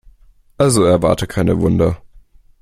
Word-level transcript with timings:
Also 0.57 0.81
erwarte 0.83 1.27
keine 1.27 1.61
Wunder. 1.61 2.01